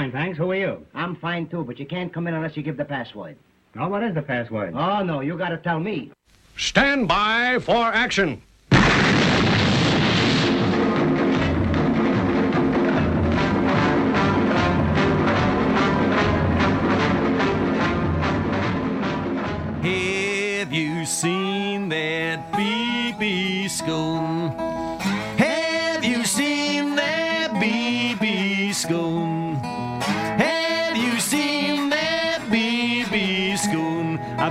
fine, 0.00 0.12
thanks. 0.12 0.38
Who 0.38 0.50
are 0.50 0.56
you? 0.56 0.86
I'm 0.94 1.14
fine 1.16 1.46
too, 1.46 1.62
but 1.62 1.78
you 1.78 1.84
can't 1.84 2.10
come 2.12 2.26
in 2.26 2.32
unless 2.32 2.56
you 2.56 2.62
give 2.62 2.78
the 2.78 2.84
password. 2.86 3.36
Oh, 3.78 3.88
what 3.88 4.02
is 4.02 4.14
the 4.14 4.22
password? 4.22 4.72
Oh, 4.74 5.02
no, 5.02 5.20
you 5.20 5.36
gotta 5.36 5.58
tell 5.58 5.78
me. 5.78 6.10
Stand 6.56 7.06
by 7.06 7.58
for 7.60 7.84
action. 7.84 8.40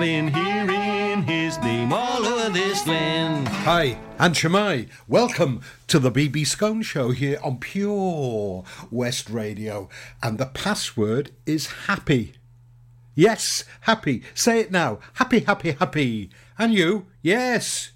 His 0.10 1.60
name 1.60 1.94
all 1.94 2.26
over 2.26 2.50
this 2.50 2.88
land. 2.88 3.48
Hi, 3.48 4.00
and 4.18 4.34
Shwmae. 4.34 4.90
Welcome 5.08 5.62
to 5.86 6.00
the 6.00 6.12
BB 6.12 6.48
Skone 6.48 6.84
Show 6.84 7.12
here 7.12 7.38
on 7.44 7.60
Pure 7.60 8.64
West 8.90 9.30
Radio. 9.30 9.88
And 10.24 10.40
the 10.40 10.48
password 10.48 11.30
is 11.46 11.68
happy. 11.86 12.34
Yes, 13.14 13.66
happy. 13.82 14.24
Say 14.34 14.60
it 14.60 14.72
now. 14.72 14.98
Happy, 15.14 15.42
happy, 15.42 15.74
happy. 15.74 16.32
And 16.58 16.74
you? 16.74 17.06
Yes. 17.22 17.92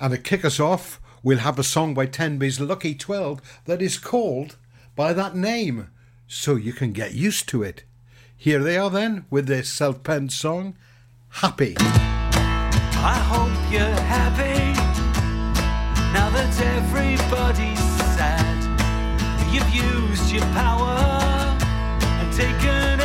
And 0.00 0.14
to 0.14 0.18
kick 0.18 0.46
us 0.46 0.58
off, 0.58 0.98
we'll 1.22 1.38
have 1.38 1.58
a 1.58 1.62
song 1.62 1.92
by 1.92 2.06
Tenby's 2.06 2.58
Lucky 2.58 2.94
12 2.94 3.42
that 3.66 3.82
is 3.82 3.98
called 3.98 4.56
by 4.94 5.12
that 5.12 5.36
name, 5.36 5.90
so 6.26 6.56
you 6.56 6.72
can 6.72 6.92
get 6.92 7.12
used 7.12 7.50
to 7.50 7.62
it. 7.62 7.84
Here 8.34 8.62
they 8.62 8.78
are 8.78 8.90
then 8.90 9.26
with 9.28 9.46
their 9.46 9.62
self 9.62 10.02
penned 10.02 10.32
song, 10.32 10.74
Happy. 11.38 11.74
I 11.78 13.18
hope 13.28 13.52
you're 13.70 14.00
happy 14.08 14.72
now 16.14 16.30
that 16.30 16.58
everybody's 16.62 17.78
sad. 18.16 18.56
You've 19.52 19.68
used 19.68 20.32
your 20.32 20.46
power 20.54 20.96
and 22.20 22.32
taken 22.32 22.95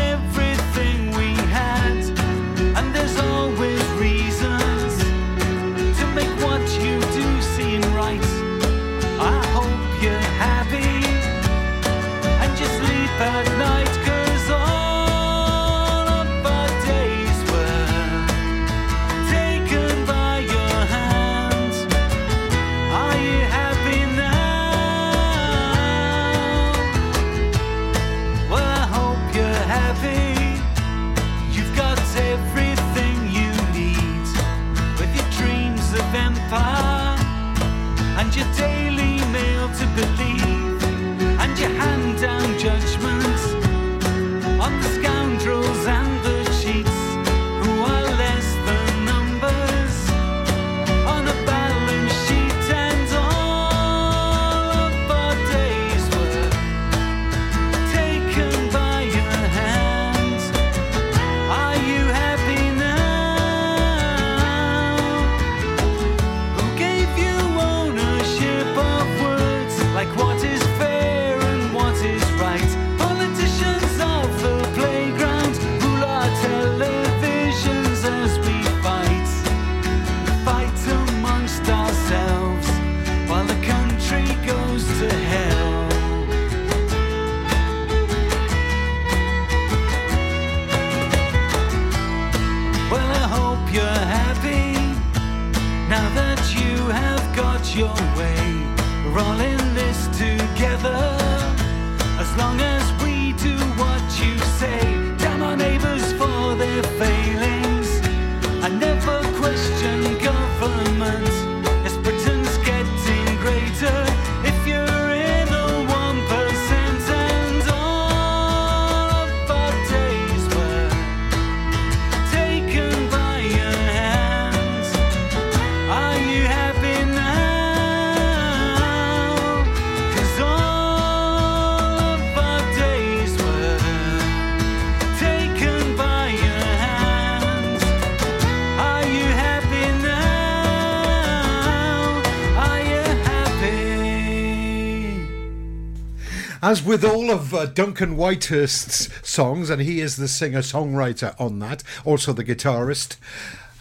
As 146.71 146.81
with 146.81 147.03
all 147.03 147.29
of 147.29 147.53
uh, 147.53 147.65
Duncan 147.65 148.15
Whitehurst's 148.15 149.09
songs, 149.29 149.69
and 149.69 149.81
he 149.81 149.99
is 149.99 150.15
the 150.15 150.29
singer 150.29 150.61
songwriter 150.61 151.35
on 151.37 151.59
that, 151.59 151.83
also 152.05 152.31
the 152.31 152.45
guitarist. 152.45 153.17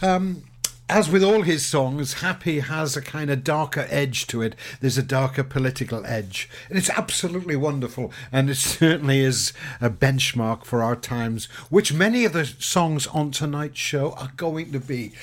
Um, 0.01 0.43
as 0.89 1.09
with 1.09 1.23
all 1.23 1.43
his 1.43 1.65
songs, 1.65 2.15
Happy 2.15 2.59
has 2.59 2.97
a 2.97 3.01
kind 3.01 3.29
of 3.29 3.45
darker 3.45 3.87
edge 3.89 4.27
to 4.27 4.41
it. 4.41 4.57
There's 4.81 4.97
a 4.97 5.03
darker 5.03 5.45
political 5.45 6.05
edge. 6.05 6.49
And 6.67 6.77
it's 6.77 6.89
absolutely 6.89 7.55
wonderful. 7.55 8.11
And 8.29 8.49
it 8.49 8.55
certainly 8.55 9.21
is 9.21 9.53
a 9.79 9.89
benchmark 9.89 10.65
for 10.65 10.83
our 10.83 10.97
times, 10.97 11.45
which 11.69 11.93
many 11.93 12.25
of 12.25 12.33
the 12.33 12.43
songs 12.43 13.07
on 13.07 13.31
tonight's 13.31 13.79
show 13.79 14.11
are 14.15 14.33
going 14.35 14.73
to 14.73 14.81
be. 14.81 15.13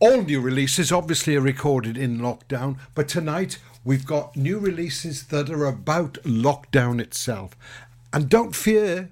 All 0.00 0.22
new 0.22 0.40
releases 0.40 0.90
obviously 0.90 1.36
are 1.36 1.40
recorded 1.40 1.96
in 1.96 2.18
lockdown, 2.18 2.76
but 2.96 3.06
tonight 3.06 3.60
we've 3.84 4.06
got 4.06 4.36
new 4.36 4.58
releases 4.58 5.24
that 5.24 5.50
are 5.50 5.66
about 5.66 6.14
lockdown 6.24 7.00
itself. 7.00 7.56
And 8.12 8.28
don't 8.28 8.54
fear, 8.54 9.10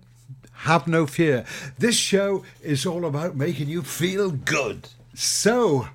have 0.53 0.87
no 0.87 1.07
fear. 1.07 1.45
This 1.79 1.97
show 1.97 2.45
is 2.63 2.87
all 2.87 3.05
about 3.05 3.37
making 3.37 3.69
you 3.69 3.83
feel 3.83 4.31
good. 4.31 4.89
So, 5.15 5.89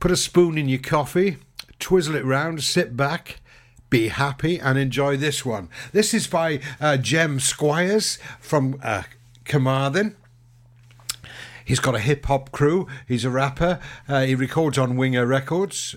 put 0.00 0.10
a 0.10 0.16
spoon 0.16 0.58
in 0.58 0.68
your 0.68 0.80
coffee, 0.80 1.36
twizzle 1.78 2.16
it 2.16 2.24
round, 2.24 2.62
sit 2.62 2.96
back, 2.96 3.40
be 3.90 4.08
happy, 4.08 4.58
and 4.58 4.78
enjoy 4.78 5.16
this 5.16 5.44
one. 5.44 5.68
This 5.92 6.12
is 6.12 6.26
by 6.26 6.60
uh, 6.80 6.96
Jem 6.96 7.38
Squires 7.38 8.18
from 8.40 8.80
uh, 8.82 9.04
Carmarthen. 9.44 10.16
He's 11.64 11.80
got 11.80 11.94
a 11.94 12.00
hip 12.00 12.26
hop 12.26 12.52
crew. 12.52 12.86
He's 13.06 13.24
a 13.24 13.30
rapper. 13.30 13.80
Uh, 14.08 14.22
he 14.22 14.34
records 14.34 14.78
on 14.78 14.96
Winger 14.96 15.26
Records, 15.26 15.96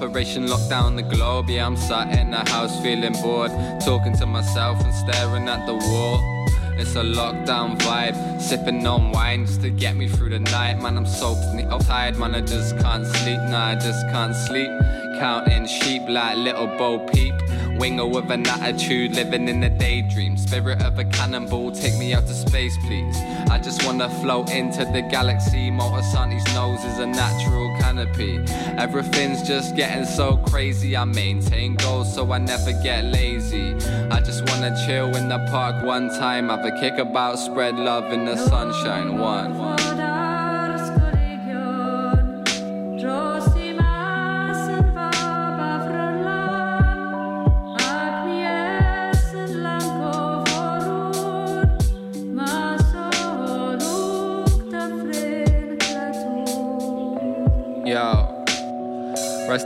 Operation 0.00 0.46
lockdown 0.46 0.94
the 0.94 1.02
globe. 1.02 1.50
Yeah, 1.50 1.66
I'm 1.66 1.76
sat 1.76 2.16
in 2.16 2.30
the 2.30 2.48
house 2.50 2.80
feeling 2.80 3.14
bored. 3.14 3.50
Talking 3.80 4.16
to 4.18 4.26
myself 4.26 4.80
and 4.84 4.94
staring 4.94 5.48
at 5.48 5.66
the 5.66 5.74
wall. 5.74 6.20
It's 6.76 6.94
a 6.94 7.02
lockdown 7.02 7.76
vibe, 7.80 8.40
sipping 8.40 8.86
on 8.86 9.10
wine 9.10 9.44
just 9.46 9.60
to 9.62 9.70
get 9.70 9.96
me 9.96 10.06
through 10.06 10.28
the 10.28 10.38
night. 10.38 10.80
Man, 10.80 10.96
I'm 10.96 11.04
so 11.04 11.34
tired, 11.80 12.16
man. 12.16 12.36
I 12.36 12.42
just 12.42 12.78
can't 12.78 13.04
sleep. 13.04 13.40
Nah, 13.50 13.70
I 13.70 13.74
just 13.74 14.06
can't 14.10 14.36
sleep. 14.36 14.70
Counting 15.18 15.66
sheep 15.66 16.02
like 16.08 16.36
little 16.36 16.68
Bo 16.78 17.00
Peep. 17.00 17.34
Winger 17.76 18.06
with 18.06 18.30
an 18.30 18.46
attitude, 18.46 19.16
living 19.16 19.48
in 19.48 19.64
a 19.64 19.68
daydream. 19.68 20.36
Spirit 20.36 20.80
of 20.80 20.96
a 21.00 21.04
cannonball, 21.06 21.72
take 21.72 21.98
me 21.98 22.14
out 22.14 22.24
to 22.28 22.34
space, 22.34 22.76
please. 22.86 23.16
I 23.50 23.58
just 23.58 23.84
wanna 23.84 24.08
float 24.20 24.52
into 24.52 24.84
the 24.84 25.02
galaxy. 25.02 25.72
Motorsanti's 25.72 26.46
nose 26.54 26.84
is 26.84 27.00
a 27.00 27.06
natural 27.06 27.76
canopy. 27.80 28.38
Everything's 28.78 29.42
just 29.42 29.74
getting 29.74 30.04
so 30.04 30.36
crazy. 30.36 30.96
I 30.96 31.04
maintain 31.04 31.74
goals 31.74 32.14
so 32.14 32.32
I 32.32 32.38
never 32.38 32.72
get 32.84 33.04
lazy. 33.04 33.74
I 34.12 34.20
just 34.20 34.48
wanna 34.48 34.76
chill 34.86 35.16
in 35.16 35.28
the 35.28 35.38
park 35.50 35.84
one 35.84 36.10
time, 36.10 36.48
have 36.48 36.64
a 36.64 36.70
kick 36.78 36.98
about, 36.98 37.40
spread 37.40 37.74
love 37.74 38.12
in 38.12 38.24
the 38.24 38.36
sunshine. 38.36 39.18
One. 39.18 39.48
Fodar 39.52 39.87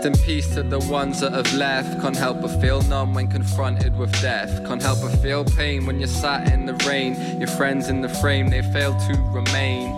Rest 0.03 0.21
in 0.21 0.27
peace 0.27 0.53
to 0.55 0.65
the 0.65 0.81
ones 0.91 1.21
that 1.21 1.33
have 1.33 1.55
left. 1.55 2.01
Can't 2.01 2.17
help 2.17 2.41
but 2.41 2.61
feel 2.61 2.83
numb 2.83 3.15
when 3.15 3.29
confronted 3.29 3.97
with 3.97 4.11
death. 4.21 4.67
Can't 4.67 4.83
help 4.83 5.01
but 5.01 5.13
feel 5.23 5.45
pain 5.45 5.87
when 5.87 6.01
you're 6.01 6.09
sat 6.09 6.53
in 6.53 6.67
the 6.67 6.75
rain. 6.89 7.15
Your 7.39 7.47
friends 7.49 7.89
in 7.89 8.01
the 8.01 8.09
frame, 8.09 8.49
they 8.49 8.63
fail 8.73 8.99
to 8.99 9.15
remain. 9.31 9.93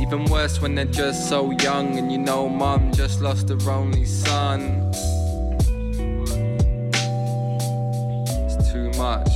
Even 0.00 0.26
worse 0.26 0.60
when 0.60 0.74
they're 0.74 0.84
just 0.84 1.30
so 1.30 1.50
young 1.50 1.96
and 1.96 2.12
you 2.12 2.18
know 2.18 2.46
mum 2.46 2.92
just 2.92 3.22
lost 3.22 3.48
her 3.48 3.70
only 3.70 4.04
son. 4.04 4.90
It's 8.44 8.70
too 8.70 8.90
much. 8.98 9.32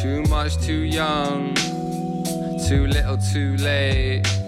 Too 0.00 0.22
much, 0.30 0.56
too 0.56 0.84
young. 0.84 1.54
Too 2.66 2.86
little, 2.86 3.18
too 3.18 3.58
late. 3.58 4.39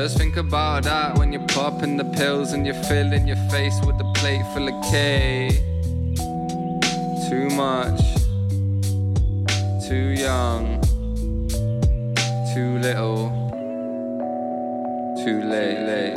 Just 0.00 0.16
think 0.16 0.36
about 0.36 0.84
that 0.84 1.18
when 1.18 1.32
you're 1.32 1.48
popping 1.48 1.96
the 1.96 2.04
pills 2.04 2.52
and 2.52 2.64
you're 2.64 2.82
filling 2.84 3.26
your 3.26 3.36
face 3.50 3.74
with 3.84 3.96
a 4.00 4.12
plate 4.14 4.44
full 4.54 4.68
of 4.68 4.84
K. 4.92 5.48
Too 7.28 7.50
much, 7.56 8.00
too 9.88 10.10
young, 10.26 10.80
too 12.54 12.78
little, 12.78 13.28
too 15.24 15.42
late, 15.42 15.80
late. 15.88 16.07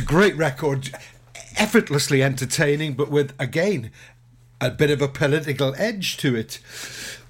A 0.00 0.02
great 0.02 0.34
record, 0.34 0.90
effortlessly 1.56 2.22
entertaining, 2.22 2.94
but 2.94 3.10
with, 3.10 3.34
again, 3.38 3.90
a 4.58 4.70
bit 4.70 4.90
of 4.90 5.02
a 5.02 5.08
political 5.08 5.74
edge 5.76 6.16
to 6.16 6.34
it. 6.34 6.58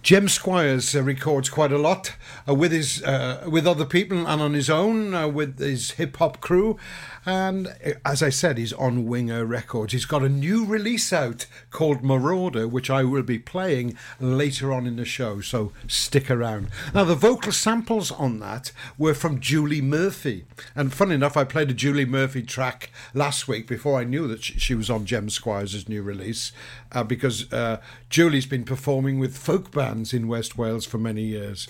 Jim 0.03 0.29
Squires 0.29 0.95
uh, 0.95 1.03
records 1.03 1.51
quite 1.51 1.73
a 1.73 1.79
lot 1.79 2.15
uh, 2.49 2.55
with 2.55 2.71
his 2.71 3.03
uh, 3.03 3.45
with 3.49 3.67
other 3.67 3.85
people 3.85 4.27
and 4.27 4.41
on 4.41 4.55
his 4.55 4.71
own 4.71 5.15
uh, 5.15 5.27
with 5.27 5.59
his 5.59 5.93
hip 5.93 6.17
hop 6.19 6.41
crew, 6.41 6.79
and 7.27 7.69
uh, 7.69 7.93
as 8.05 8.23
I 8.23 8.31
said, 8.31 8.59
he's 8.59 8.73
on 8.73 9.07
Winger 9.07 9.45
Records. 9.45 9.93
He's 9.93 10.05
got 10.05 10.23
a 10.23 10.29
new 10.29 10.65
release 10.65 11.13
out 11.13 11.47
called 11.71 12.03
Marauder, 12.03 12.67
which 12.67 12.91
I 12.91 13.05
will 13.05 13.23
be 13.23 13.39
playing 13.39 13.97
later 14.19 14.73
on 14.73 14.87
in 14.87 14.97
the 14.97 15.05
show. 15.05 15.41
So 15.41 15.73
stick 15.87 16.31
around. 16.31 16.69
Now 16.95 17.05
the 17.05 17.15
vocal 17.15 17.53
samples 17.53 18.11
on 18.11 18.41
that 18.41 18.73
were 18.97 19.15
from 19.15 19.41
Julie 19.41 19.83
Murphy, 19.83 20.45
and 20.75 20.93
fun 20.93 21.13
enough, 21.13 21.37
I 21.37 21.45
played 21.45 21.71
a 21.71 21.75
Julie 21.75 22.05
Murphy 22.07 22.43
track 22.43 22.91
last 23.15 23.49
week 23.49 23.67
before 23.67 24.01
I 24.01 24.05
knew 24.05 24.27
that 24.29 24.43
she, 24.43 24.75
was 24.75 24.89
on 24.89 25.05
Jem 25.05 25.29
Squires' 25.29 25.89
new 25.89 26.03
release, 26.03 26.53
uh, 26.93 27.05
because 27.05 27.53
uh, 27.53 27.81
Julie's 28.09 28.47
been 28.47 28.65
performing 28.65 29.19
with 29.19 29.37
folk 29.37 29.71
bands 29.73 30.15
in 30.15 30.29
West 30.29 30.57
Wales 30.57 30.87
for 30.87 30.99
many 30.99 31.23
years, 31.23 31.69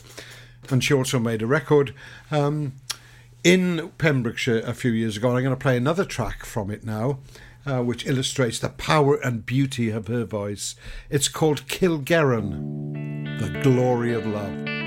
and 0.69 0.85
she 0.85 0.95
also 0.95 1.19
made 1.19 1.43
a 1.43 1.47
record. 1.47 1.95
Um, 2.31 2.75
in 3.43 3.91
Pembrokeshire 3.99 4.63
a 4.65 4.75
few 4.75 4.91
years 4.91 5.17
ago. 5.17 5.29
I'm 5.37 5.43
going 5.43 5.51
to 5.51 5.57
play 5.57 5.77
another 5.77 6.05
track 6.05 6.45
from 6.45 6.71
it 6.71 6.85
now, 6.85 7.19
uh, 7.67 7.83
which 7.83 8.07
illustrates 8.07 8.59
the 8.59 8.69
power 8.69 9.17
and 9.17 9.47
beauty 9.47 9.91
of 9.91 10.09
her 10.09 10.25
voice. 10.25 10.75
It's 11.09 11.29
called 11.29 11.67
Kilgerran, 11.67 13.39
The 13.39 13.61
Glory 13.61 14.15
of 14.15 14.27
Love. 14.27 14.80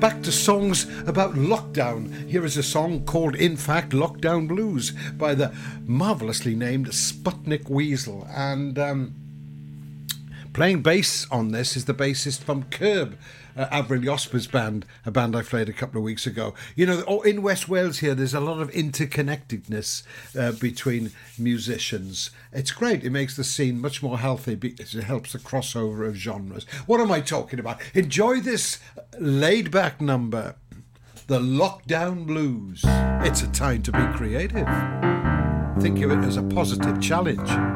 Back 0.00 0.22
to 0.22 0.32
songs 0.32 0.86
about 1.06 1.34
lockdown. 1.34 2.28
Here 2.28 2.44
is 2.44 2.56
a 2.56 2.62
song 2.62 3.04
called, 3.04 3.34
in 3.36 3.56
fact, 3.56 3.90
Lockdown 3.92 4.48
Blues 4.48 4.92
by 5.16 5.34
the 5.34 5.54
marvellously 5.84 6.54
named 6.54 6.88
Sputnik 6.88 7.68
Weasel. 7.68 8.26
And 8.30 8.78
um, 8.78 9.14
playing 10.56 10.80
bass 10.80 11.30
on 11.30 11.52
this 11.52 11.76
is 11.76 11.84
the 11.84 11.92
bassist 11.92 12.42
from 12.42 12.62
Curb, 12.70 13.18
uh, 13.58 13.66
Avril 13.70 14.00
Yospa's 14.00 14.46
band, 14.46 14.86
a 15.04 15.10
band 15.10 15.36
I 15.36 15.42
played 15.42 15.68
a 15.68 15.72
couple 15.74 15.98
of 15.98 16.02
weeks 16.02 16.26
ago. 16.26 16.54
You 16.74 16.86
know, 16.86 17.04
oh, 17.06 17.20
in 17.20 17.42
West 17.42 17.68
Wales 17.68 17.98
here, 17.98 18.14
there's 18.14 18.32
a 18.32 18.40
lot 18.40 18.62
of 18.62 18.70
interconnectedness 18.70 20.02
uh, 20.34 20.52
between 20.52 21.12
musicians. 21.38 22.30
It's 22.54 22.72
great. 22.72 23.04
It 23.04 23.10
makes 23.10 23.36
the 23.36 23.44
scene 23.44 23.78
much 23.82 24.02
more 24.02 24.18
healthy 24.18 24.54
because 24.54 24.94
it 24.94 25.04
helps 25.04 25.34
the 25.34 25.38
crossover 25.38 26.08
of 26.08 26.14
genres. 26.14 26.64
What 26.86 27.02
am 27.02 27.12
I 27.12 27.20
talking 27.20 27.60
about? 27.60 27.78
Enjoy 27.92 28.40
this 28.40 28.78
laid 29.18 29.70
back 29.70 30.00
number, 30.00 30.54
The 31.26 31.38
Lockdown 31.38 32.24
Blues. 32.26 32.82
It's 32.86 33.42
a 33.42 33.48
time 33.48 33.82
to 33.82 33.92
be 33.92 34.06
creative. 34.14 34.66
Think 35.82 36.00
of 36.00 36.12
it 36.12 36.24
as 36.24 36.38
a 36.38 36.42
positive 36.42 36.98
challenge. 37.02 37.75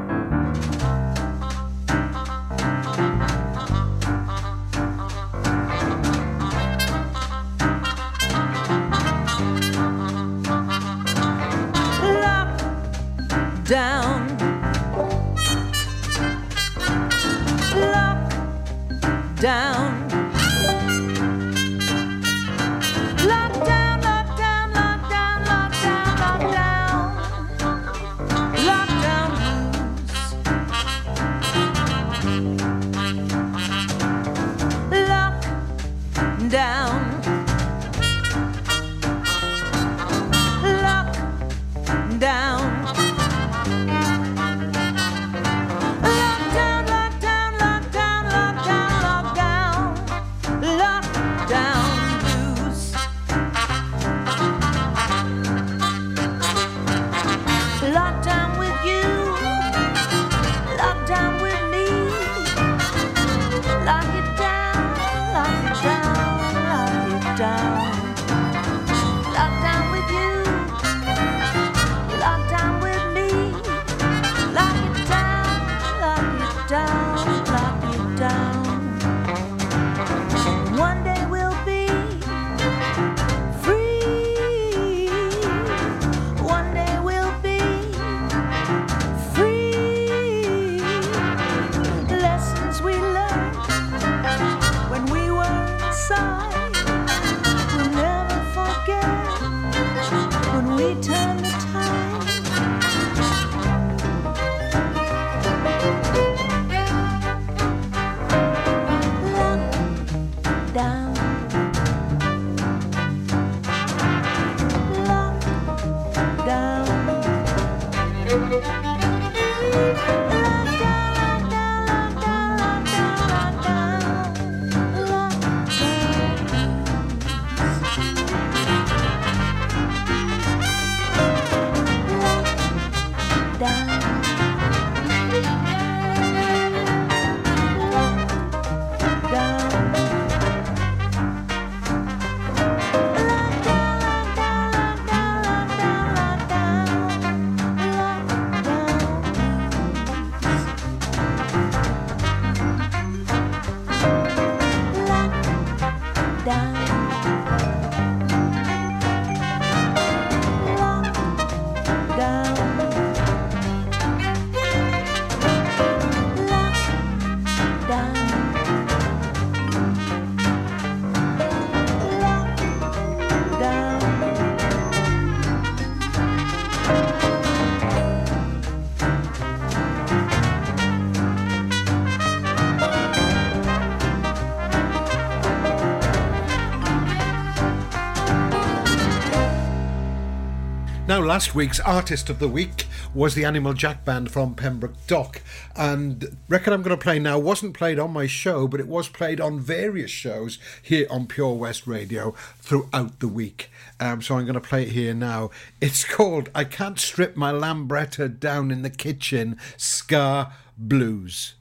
Last 191.30 191.54
week's 191.54 191.78
artist 191.78 192.28
of 192.28 192.40
the 192.40 192.48
week 192.48 192.86
was 193.14 193.36
the 193.36 193.44
Animal 193.44 193.72
Jack 193.72 194.04
Band 194.04 194.32
from 194.32 194.56
Pembroke 194.56 194.96
Dock, 195.06 195.42
and 195.76 196.36
record 196.48 196.72
I'm 196.72 196.82
going 196.82 196.98
to 196.98 197.00
play 197.00 197.20
now 197.20 197.38
wasn't 197.38 197.72
played 197.72 198.00
on 198.00 198.10
my 198.12 198.26
show, 198.26 198.66
but 198.66 198.80
it 198.80 198.88
was 198.88 199.08
played 199.08 199.40
on 199.40 199.60
various 199.60 200.10
shows 200.10 200.58
here 200.82 201.06
on 201.08 201.28
Pure 201.28 201.54
West 201.54 201.86
Radio 201.86 202.34
throughout 202.58 203.20
the 203.20 203.28
week. 203.28 203.70
Um, 204.00 204.20
so 204.22 204.38
I'm 204.38 204.44
going 204.44 204.54
to 204.54 204.60
play 204.60 204.82
it 204.82 204.88
here 204.88 205.14
now. 205.14 205.50
It's 205.80 206.02
called 206.02 206.50
"I 206.52 206.64
Can't 206.64 206.98
Strip 206.98 207.36
My 207.36 207.52
Lambretta 207.52 208.40
Down 208.40 208.72
in 208.72 208.82
the 208.82 208.90
Kitchen" 208.90 209.56
Ska 209.76 210.52
Blues. 210.76 211.54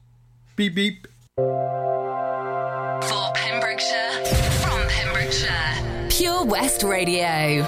Beep 0.56 0.74
beep. 0.74 1.08
For 1.36 3.32
Pembrokeshire, 3.36 4.26
from 4.64 4.88
Pembrokeshire, 4.88 6.10
Pure 6.10 6.46
West 6.46 6.82
Radio. 6.82 7.68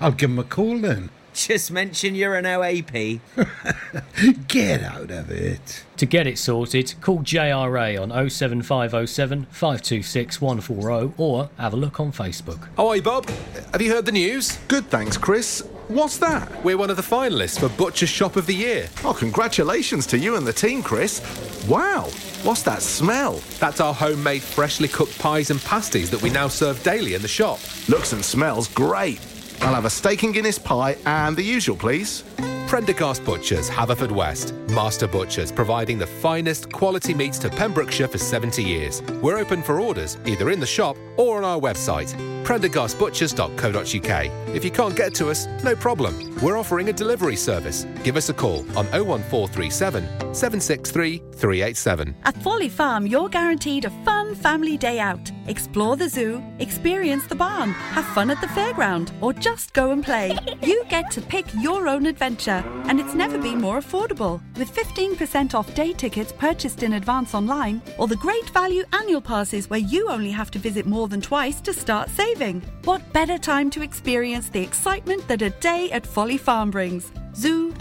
I'll 0.00 0.12
give 0.12 0.30
'em 0.30 0.38
a 0.38 0.44
call 0.44 0.78
then. 0.78 1.10
Just 1.34 1.70
mention 1.70 2.14
you're 2.14 2.34
an 2.34 2.46
OAP. 2.46 3.20
Get 4.48 4.82
out 4.82 5.10
of 5.10 5.30
it. 5.30 5.84
To 5.98 6.06
get 6.06 6.26
it 6.26 6.38
sorted, 6.38 6.94
call 7.02 7.18
JRA 7.18 8.00
on 8.00 8.08
07507 8.30 9.44
526 9.50 10.40
140 10.40 11.12
or 11.18 11.50
have 11.58 11.74
a 11.74 11.76
look 11.76 12.00
on 12.00 12.10
Facebook. 12.12 12.68
Oh, 12.78 12.92
hey, 12.92 13.00
Bob. 13.00 13.28
Have 13.72 13.82
you 13.82 13.92
heard 13.92 14.06
the 14.06 14.12
news? 14.12 14.56
Good, 14.68 14.86
thanks, 14.86 15.18
Chris. 15.18 15.60
What's 15.88 16.16
that? 16.18 16.64
We're 16.64 16.78
one 16.78 16.88
of 16.90 16.96
the 16.96 17.02
finalists 17.02 17.60
for 17.60 17.68
Butcher 17.76 18.06
Shop 18.06 18.36
of 18.36 18.46
the 18.46 18.54
Year. 18.54 18.88
Oh, 19.04 19.12
congratulations 19.12 20.06
to 20.08 20.18
you 20.18 20.36
and 20.36 20.46
the 20.46 20.52
team, 20.54 20.82
Chris. 20.82 21.20
Wow, 21.68 22.04
what's 22.44 22.62
that 22.62 22.80
smell? 22.82 23.40
That's 23.60 23.80
our 23.80 23.92
homemade, 23.94 24.42
freshly 24.42 24.88
cooked 24.88 25.18
pies 25.18 25.50
and 25.50 25.60
pasties 25.60 26.10
that 26.10 26.22
we 26.22 26.30
now 26.30 26.48
serve 26.48 26.82
daily 26.82 27.12
in 27.14 27.20
the 27.22 27.28
shop. 27.28 27.60
Looks 27.88 28.12
and 28.14 28.24
smells 28.24 28.68
great. 28.68 29.20
I'll 29.62 29.74
have 29.74 29.84
a 29.84 29.90
steak 29.90 30.22
and 30.22 30.34
Guinness 30.34 30.58
pie 30.58 30.96
and 31.06 31.36
the 31.36 31.42
usual, 31.42 31.76
please. 31.76 32.22
Prendergast 32.66 33.24
Butchers, 33.24 33.70
Haverfordwest. 33.70 34.52
Master 34.70 35.06
Butchers, 35.06 35.52
providing 35.52 35.98
the 35.98 36.06
finest 36.06 36.72
quality 36.72 37.14
meats 37.14 37.38
to 37.38 37.48
Pembrokeshire 37.48 38.08
for 38.08 38.18
70 38.18 38.60
years. 38.62 39.02
We're 39.22 39.38
open 39.38 39.62
for 39.62 39.80
orders, 39.80 40.18
either 40.26 40.50
in 40.50 40.58
the 40.58 40.66
shop 40.66 40.96
or 41.16 41.38
on 41.38 41.44
our 41.44 41.60
website, 41.60 42.12
prendergastbutchers.co.uk. 42.44 44.30
If 44.54 44.64
you 44.64 44.70
can't 44.72 44.96
get 44.96 45.14
to 45.14 45.30
us, 45.30 45.46
no 45.62 45.76
problem. 45.76 46.36
We're 46.42 46.58
offering 46.58 46.88
a 46.88 46.92
delivery 46.92 47.36
service. 47.36 47.86
Give 48.02 48.16
us 48.16 48.30
a 48.30 48.34
call 48.34 48.60
on 48.76 48.86
01437 48.86 50.34
763 50.34 51.18
387. 51.18 52.16
At 52.24 52.36
Folly 52.42 52.68
Farm, 52.68 53.06
you're 53.06 53.28
guaranteed 53.28 53.84
a 53.84 53.90
fun 54.04 54.34
family 54.34 54.76
day 54.76 54.98
out. 54.98 55.30
Explore 55.46 55.96
the 55.96 56.08
zoo, 56.08 56.42
experience 56.58 57.26
the 57.26 57.36
barn, 57.36 57.70
have 57.70 58.04
fun 58.06 58.30
at 58.30 58.40
the 58.40 58.48
fairground, 58.48 59.12
or 59.22 59.32
just 59.32 59.45
go 59.76 59.90
and 59.90 60.02
play. 60.02 60.36
You 60.62 60.84
get 60.88 61.10
to 61.12 61.20
pick 61.20 61.44
your 61.60 61.86
own 61.86 62.06
adventure, 62.06 62.64
and 62.88 62.98
it's 62.98 63.14
never 63.14 63.38
been 63.38 63.60
more 63.60 63.78
affordable. 63.78 64.40
With 64.56 64.74
15% 64.74 65.54
off 65.54 65.74
day 65.74 65.92
tickets 65.92 66.32
purchased 66.32 66.82
in 66.82 66.94
advance 66.94 67.34
online, 67.34 67.82
or 67.98 68.08
the 68.08 68.16
great 68.16 68.48
value 68.50 68.84
annual 68.92 69.20
passes 69.20 69.68
where 69.68 69.78
you 69.78 70.08
only 70.08 70.30
have 70.30 70.50
to 70.52 70.58
visit 70.58 70.86
more 70.86 71.06
than 71.08 71.20
twice 71.20 71.60
to 71.60 71.72
start 71.72 72.08
saving. 72.08 72.62
What 72.84 73.12
better 73.12 73.38
time 73.38 73.70
to 73.70 73.82
experience 73.82 74.48
the 74.48 74.62
excitement 74.62 75.28
that 75.28 75.42
a 75.42 75.50
day 75.50 75.90
at 75.92 76.06
Folly 76.06 76.38
Farm 76.38 76.70
brings? 76.70 77.12
Zoo, 77.34 77.72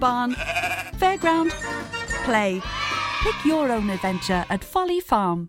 barn, 0.00 0.34
fairground, 0.98 1.50
play. 2.24 2.60
Pick 3.22 3.44
your 3.44 3.70
own 3.70 3.88
adventure 3.90 4.44
at 4.50 4.64
Folly 4.64 5.00
Farm. 5.00 5.48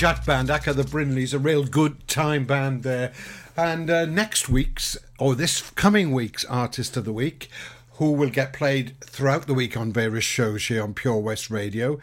Jack 0.00 0.24
Band, 0.24 0.48
aka 0.48 0.72
the 0.72 0.82
Brinleys, 0.82 1.34
a 1.34 1.38
real 1.38 1.62
good 1.62 2.08
time 2.08 2.46
band 2.46 2.84
there. 2.84 3.12
And 3.54 3.90
uh, 3.90 4.06
next 4.06 4.48
week's, 4.48 4.96
or 5.18 5.34
this 5.34 5.60
coming 5.72 6.12
week's 6.12 6.42
Artist 6.46 6.96
of 6.96 7.04
the 7.04 7.12
Week, 7.12 7.50
who 7.96 8.12
will 8.12 8.30
get 8.30 8.54
played 8.54 8.98
throughout 9.00 9.46
the 9.46 9.52
week 9.52 9.76
on 9.76 9.92
various 9.92 10.24
shows 10.24 10.68
here 10.68 10.82
on 10.82 10.94
Pure 10.94 11.18
West 11.18 11.50
Radio, 11.50 12.00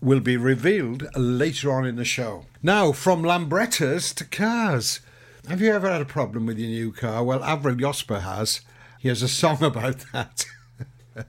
will 0.00 0.20
be 0.20 0.36
revealed 0.36 1.08
later 1.16 1.72
on 1.72 1.84
in 1.84 1.96
the 1.96 2.04
show. 2.04 2.46
Now, 2.62 2.92
from 2.92 3.24
Lambrettas 3.24 4.14
to 4.14 4.24
cars. 4.24 5.00
Have 5.48 5.60
you 5.60 5.72
ever 5.72 5.90
had 5.90 6.02
a 6.02 6.04
problem 6.04 6.46
with 6.46 6.60
your 6.60 6.70
new 6.70 6.92
car? 6.92 7.24
Well, 7.24 7.42
Avril 7.42 7.74
Josper 7.74 8.20
has. 8.20 8.60
He 9.00 9.08
has 9.08 9.22
a 9.22 9.28
song 9.28 9.60
about 9.64 10.04
that. 10.12 10.44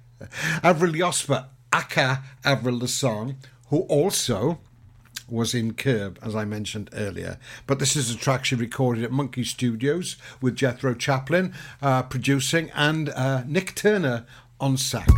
Avril 0.64 0.94
Josper, 0.94 1.48
aka 1.74 2.20
Avril 2.46 2.78
the 2.78 2.88
Song, 2.88 3.38
who 3.70 3.80
also 3.90 4.60
was 5.30 5.54
in 5.54 5.74
Curb, 5.74 6.20
as 6.22 6.36
I 6.36 6.46
mentioned 6.46 6.90
earlier. 6.94 7.38
But 7.66 7.80
this 7.80 7.96
is 7.96 8.10
a 8.10 8.18
track 8.18 8.46
she 8.46 8.56
recorded 8.56 9.04
at 9.04 9.12
Monkey 9.12 9.44
Studios 9.44 10.16
with 10.42 10.56
Jethro 10.56 10.94
Chaplin 10.94 11.54
uh, 11.82 12.04
producing 12.04 12.72
and 12.76 13.10
uh, 13.10 13.44
Nick 13.46 13.76
Turner 13.76 14.26
on 14.60 14.78
sax. 14.78 15.12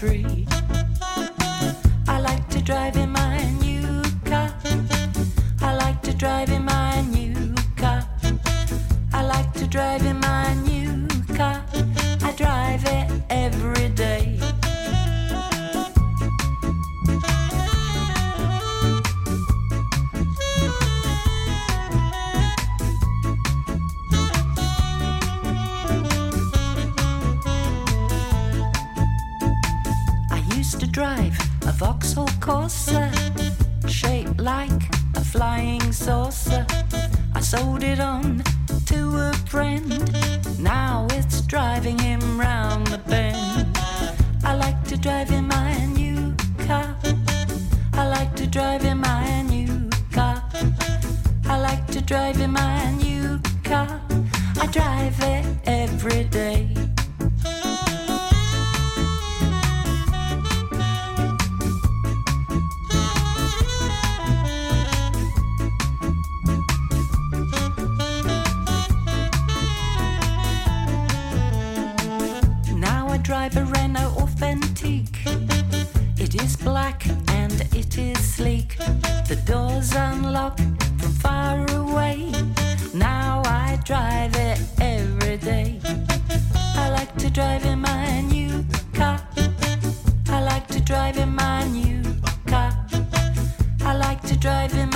tree. 0.00 0.59
driving 94.40 94.89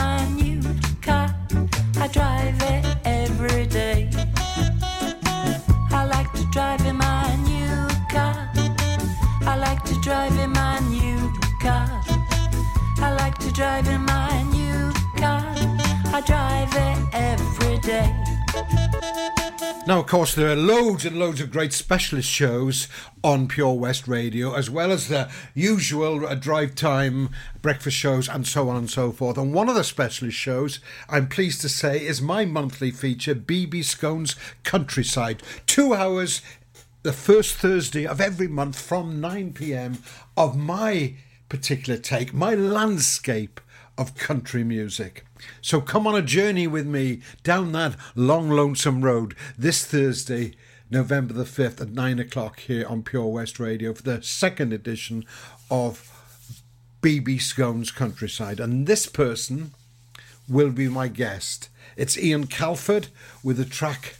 Now, 19.86 20.00
of 20.00 20.06
course, 20.06 20.34
there 20.34 20.48
are 20.48 20.56
loads 20.56 21.04
and 21.04 21.18
loads 21.18 21.42
of 21.42 21.50
great 21.50 21.74
specialist 21.74 22.30
shows 22.30 22.88
on 23.22 23.48
Pure 23.48 23.74
West 23.74 24.08
Radio, 24.08 24.54
as 24.54 24.70
well 24.70 24.90
as 24.90 25.08
the 25.08 25.30
usual 25.54 26.26
uh, 26.26 26.34
drive 26.34 26.74
time 26.74 27.28
breakfast 27.60 27.98
shows 27.98 28.26
and 28.26 28.46
so 28.46 28.70
on 28.70 28.76
and 28.76 28.90
so 28.90 29.12
forth. 29.12 29.36
And 29.36 29.52
one 29.52 29.68
of 29.68 29.74
the 29.74 29.84
specialist 29.84 30.38
shows, 30.38 30.80
I'm 31.10 31.28
pleased 31.28 31.60
to 31.60 31.68
say, 31.68 31.98
is 31.98 32.22
my 32.22 32.46
monthly 32.46 32.92
feature, 32.92 33.34
BB 33.34 33.84
Skone's 33.84 34.36
Countryside. 34.62 35.42
Two 35.66 35.92
hours 35.92 36.40
the 37.02 37.12
first 37.12 37.56
Thursday 37.56 38.06
of 38.06 38.22
every 38.22 38.48
month 38.48 38.80
from 38.80 39.20
9 39.20 39.52
pm 39.52 39.98
of 40.34 40.56
my 40.56 41.14
particular 41.50 41.98
take, 41.98 42.32
my 42.32 42.54
landscape 42.54 43.60
of 43.98 44.14
country 44.14 44.64
music. 44.64 45.26
So 45.60 45.80
come 45.80 46.06
on 46.06 46.14
a 46.14 46.22
journey 46.22 46.66
with 46.66 46.86
me 46.86 47.20
down 47.42 47.72
that 47.72 47.96
long, 48.14 48.50
lonesome 48.50 49.02
road 49.02 49.34
this 49.56 49.84
Thursday, 49.84 50.54
November 50.90 51.32
the 51.32 51.44
5th 51.44 51.80
at 51.80 51.90
9 51.90 52.18
o'clock 52.18 52.60
here 52.60 52.86
on 52.86 53.02
Pure 53.02 53.28
West 53.28 53.58
Radio 53.58 53.92
for 53.94 54.02
the 54.02 54.22
second 54.22 54.72
edition 54.72 55.24
of 55.70 56.10
BB 57.02 57.40
Skone's 57.40 57.90
Countryside. 57.90 58.60
And 58.60 58.86
this 58.86 59.06
person 59.06 59.72
will 60.48 60.70
be 60.70 60.88
my 60.88 61.08
guest. 61.08 61.68
It's 61.96 62.18
Ian 62.18 62.46
Calford 62.46 63.08
with 63.42 63.60
a 63.60 63.64
track 63.64 64.16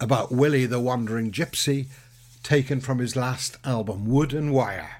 about 0.00 0.32
Willie 0.32 0.66
the 0.66 0.80
Wandering 0.80 1.30
Gypsy 1.30 1.86
taken 2.42 2.80
from 2.80 2.98
his 2.98 3.16
last 3.16 3.58
album, 3.64 4.06
Wood 4.06 4.32
and 4.32 4.52
Wire. 4.52 4.96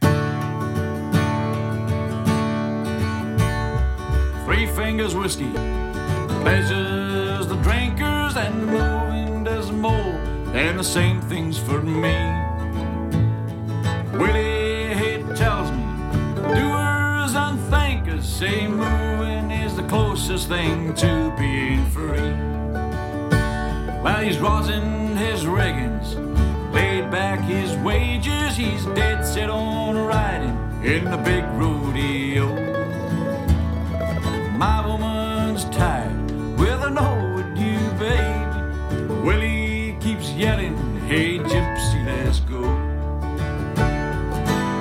Three 4.51 4.67
Fingers 4.67 5.15
Whiskey. 5.15 5.49
Pleasures 6.43 7.47
the 7.47 7.55
drinkers 7.63 8.37
and 8.37 8.67
moving 8.67 9.45
does 9.45 9.71
more 9.71 10.19
than 10.53 10.77
the 10.77 10.83
same 10.83 11.21
things 11.21 11.57
for 11.57 11.81
me. 11.81 12.17
Willie 14.19 14.93
he 14.97 15.23
tells 15.37 15.71
me, 15.71 15.85
doers 16.53 17.37
and 17.37 17.61
thinkers 17.71 18.27
say 18.27 18.67
moving 18.67 19.53
is 19.53 19.77
the 19.77 19.85
closest 19.85 20.49
thing 20.49 20.95
to 20.95 21.33
being 21.39 21.87
free. 21.91 22.33
While 24.03 24.25
he's 24.25 24.39
rosin 24.39 25.17
his 25.17 25.47
riggings, 25.47 26.17
laid 26.75 27.09
back 27.09 27.39
his 27.39 27.77
wages, 27.85 28.57
he's 28.57 28.85
dead 28.97 29.25
set 29.25 29.49
on 29.49 29.97
riding 29.97 30.59
in 30.83 31.05
the 31.05 31.19
big 31.19 31.45
rodeo. 31.51 32.70
My 34.61 34.87
woman's 34.87 35.65
tired 35.71 36.31
with 36.59 36.83
an 36.85 36.99
old 36.99 37.57
you, 37.57 37.79
baby. 37.99 39.25
Willie 39.25 39.97
keeps 40.03 40.33
yelling, 40.33 40.77
Hey, 41.09 41.39
gypsy, 41.39 42.05
let's 42.05 42.41
go. 42.41 42.61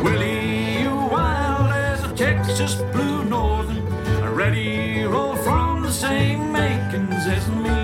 Willie, 0.04 0.82
you 0.82 0.90
wild 0.90 1.72
as 1.72 2.04
a 2.04 2.14
Texas 2.14 2.76
blue 2.92 3.24
northern, 3.24 3.86
ready 4.36 5.04
roll 5.04 5.38
from 5.38 5.84
the 5.84 5.94
same 5.94 6.52
makings 6.52 7.26
as 7.26 7.48
me. 7.48 7.80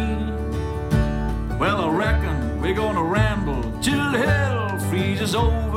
Well, 1.58 1.80
I 1.86 1.90
reckon 1.96 2.60
we're 2.60 2.76
gonna 2.76 3.06
ramble 3.06 3.64
till 3.82 4.12
hell 4.26 4.78
freezes 4.90 5.34
over. 5.34 5.75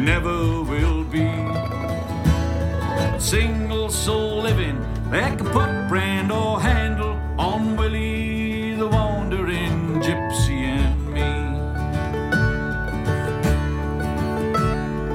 There 0.00 0.20
never 0.20 0.62
will 0.62 1.04
be 1.04 1.28
single 3.18 3.90
soul 3.90 4.40
living 4.40 4.80
that 5.10 5.36
can 5.36 5.46
put 5.46 5.88
brand 5.88 6.32
or 6.32 6.58
handle 6.58 7.20
on 7.38 7.76
Willie 7.76 8.74
the 8.74 8.88
wandering 8.88 10.00
gypsy 10.00 10.62
and 10.62 11.12
me. 11.12 11.30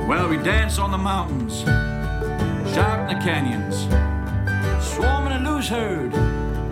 Well, 0.08 0.30
we 0.30 0.38
dance 0.38 0.78
on 0.78 0.91
the 0.91 1.00
mountains, 1.00 1.62
shout 2.74 3.10
in 3.10 3.17
the 3.17 3.24
canyons, 3.24 3.88
swarming 4.86 5.34
a 5.34 5.39
loose 5.50 5.67
herd 5.67 6.13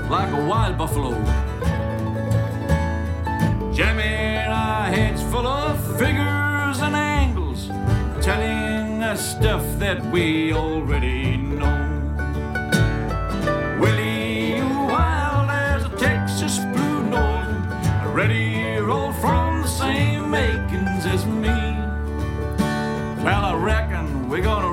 like 0.09 0.31
a 0.31 0.45
wild 0.45 0.77
buffalo. 0.77 1.13
Jamming 3.73 4.51
our 4.51 4.85
heads 4.85 5.23
full 5.23 5.47
of 5.47 5.97
figures 5.97 6.22
telling 9.13 9.17
stuff 9.17 9.79
that 9.79 10.03
we 10.11 10.53
already 10.53 11.37
know. 11.37 11.89
Willie, 13.79 14.61
wild 14.61 15.49
as 15.49 15.85
a 15.85 15.89
Texas 15.97 16.59
blue 16.59 17.03
northern, 17.03 18.13
ready 18.13 18.77
roll 18.77 19.11
from 19.13 19.61
the 19.61 19.67
same 19.67 20.29
makings 20.29 21.05
as 21.05 21.25
me. 21.25 21.49
Well, 23.23 23.45
I 23.45 23.55
reckon 23.55 24.29
we're 24.29 24.41
gonna 24.41 24.71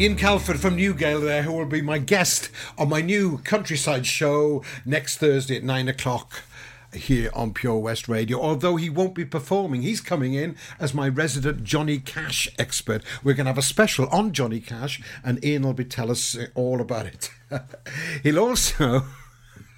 Ian 0.00 0.16
Calford 0.16 0.58
from 0.58 0.78
Newgale 0.78 1.20
there, 1.20 1.42
who 1.42 1.52
will 1.52 1.66
be 1.66 1.82
my 1.82 1.98
guest 1.98 2.48
on 2.78 2.88
my 2.88 3.02
new 3.02 3.36
countryside 3.44 4.06
show 4.06 4.64
next 4.86 5.18
Thursday 5.18 5.58
at 5.58 5.62
nine 5.62 5.88
o'clock 5.88 6.42
here 6.94 7.30
on 7.34 7.52
Pure 7.52 7.80
West 7.80 8.08
Radio. 8.08 8.40
Although 8.40 8.76
he 8.76 8.88
won't 8.88 9.14
be 9.14 9.26
performing, 9.26 9.82
he's 9.82 10.00
coming 10.00 10.32
in 10.32 10.56
as 10.78 10.94
my 10.94 11.06
resident 11.06 11.64
Johnny 11.64 11.98
Cash 11.98 12.48
expert. 12.58 13.04
We're 13.22 13.34
going 13.34 13.44
to 13.44 13.50
have 13.50 13.58
a 13.58 13.62
special 13.62 14.06
on 14.06 14.32
Johnny 14.32 14.60
Cash, 14.60 15.02
and 15.22 15.44
Ian 15.44 15.64
will 15.64 15.74
be 15.74 15.84
tell 15.84 16.10
us 16.10 16.34
uh, 16.34 16.46
all 16.54 16.80
about 16.80 17.04
it. 17.04 17.30
He'll 18.22 18.38
also 18.38 19.04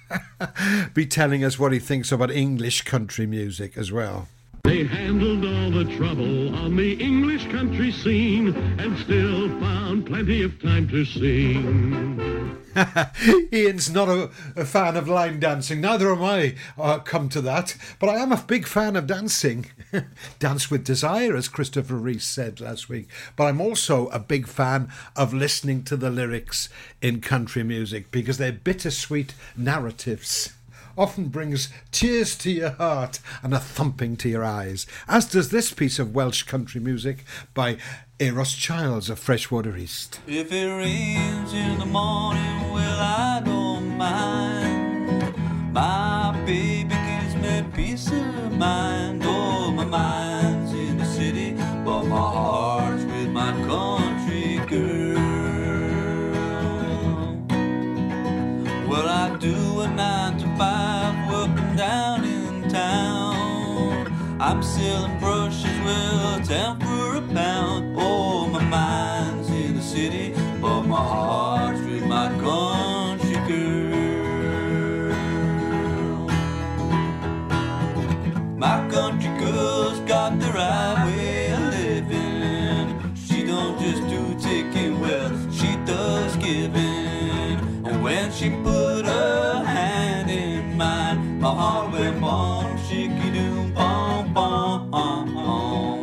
be 0.93 1.05
telling 1.05 1.43
us 1.43 1.59
what 1.59 1.73
he 1.73 1.79
thinks 1.79 2.13
about 2.13 2.31
English 2.31 2.83
country 2.83 3.25
music 3.25 3.77
as 3.77 3.91
well. 3.91 4.29
They 4.63 4.85
handled 4.85 5.43
all 5.43 5.71
the 5.71 5.95
trouble 5.97 6.55
on 6.55 6.77
the 6.77 6.93
English 6.93 7.45
country 7.51 7.91
scene 7.91 8.55
and 8.79 8.97
still 8.97 9.49
found 9.59 10.05
plenty 10.05 10.41
of 10.41 10.61
time 10.61 10.87
to 10.87 11.03
sing. 11.03 12.57
Ian's 13.53 13.91
not 13.91 14.07
a, 14.07 14.31
a 14.55 14.63
fan 14.63 14.95
of 14.95 15.09
line 15.09 15.41
dancing. 15.41 15.81
Neither 15.81 16.11
am 16.11 16.23
I. 16.23 16.55
Uh, 16.77 16.99
come 16.99 17.27
to 17.29 17.41
that, 17.41 17.75
but 17.99 18.07
I 18.07 18.15
am 18.15 18.31
a 18.31 18.37
big 18.37 18.65
fan 18.65 18.95
of 18.95 19.05
dancing. 19.05 19.65
Dance 20.39 20.71
with 20.71 20.85
desire, 20.85 21.35
as 21.35 21.49
Christopher 21.49 21.95
Reese 21.95 22.25
said 22.25 22.61
last 22.61 22.87
week. 22.87 23.09
But 23.35 23.45
I'm 23.45 23.61
also 23.61 24.07
a 24.07 24.19
big 24.19 24.47
fan 24.47 24.89
of 25.15 25.33
listening 25.33 25.83
to 25.83 25.97
the 25.97 26.09
lyrics 26.09 26.69
in 27.01 27.21
country 27.21 27.63
music 27.63 28.11
because 28.11 28.37
they're 28.37 28.53
bittersweet 28.53 29.35
narratives. 29.57 30.53
Often 30.95 31.29
brings 31.29 31.69
tears 31.91 32.35
to 32.37 32.51
your 32.51 32.69
heart 32.69 33.19
and 33.41 33.53
a 33.53 33.59
thumping 33.59 34.15
to 34.17 34.29
your 34.29 34.43
eyes, 34.43 34.85
as 35.07 35.25
does 35.25 35.49
this 35.49 35.73
piece 35.73 35.97
of 35.97 36.13
Welsh 36.13 36.43
country 36.43 36.79
music 36.79 37.25
by 37.55 37.77
Eros 38.19 38.53
Childs 38.53 39.09
of 39.09 39.17
Freshwater 39.17 39.75
East. 39.75 40.19
If 40.27 40.51
it 40.51 40.67
rains 40.67 41.51
in 41.51 41.79
the 41.79 41.87
morning, 41.87 42.71
well, 42.71 42.99
I 42.99 43.41
don't 43.43 43.97
mind. 43.97 45.73
My 45.73 46.39
baby 46.45 46.93
gives 46.93 47.35
me 47.35 47.65
peace 47.73 48.11
of 48.11 48.55
mind. 48.55 49.02
Five, 60.57 61.31
working 61.31 61.75
down 61.75 62.23
in 62.23 62.69
town. 62.69 64.37
I'm 64.39 64.61
selling 64.61 65.17
brushes, 65.19 65.79
well, 65.85 66.39
ten 66.41 66.79
for 66.79 67.15
a 67.15 67.21
pound. 67.33 67.95
Oh, 67.97 68.47
my 68.47 68.63
mind's 68.63 69.49
in 69.49 69.75
the 69.75 69.81
city, 69.81 70.33
but 70.61 70.81
my 70.83 70.97
heart's 70.97 71.81
with 71.81 72.05
my 72.05 72.27
country 72.39 72.92
heart 91.63 91.93
went 91.93 92.19
bomb, 92.19 92.77
shaky 92.85 93.29
doom, 93.31 93.73
bomb, 93.73 94.33
bomb. 94.33 94.93
Uh, 94.93 95.43
uh. 95.43 95.97